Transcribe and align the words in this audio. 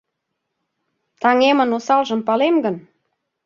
Таҥемын 1.21 1.69
осалжым 1.77 2.21
палем 2.27 2.55
гын 2.65 2.75